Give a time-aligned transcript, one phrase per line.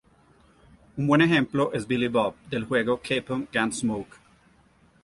[0.97, 4.15] Un buen ejemplo es Billy Bob del juego de Capcom "Gun Smoke".